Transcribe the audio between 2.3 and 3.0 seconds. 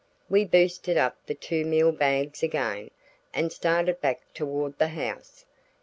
again,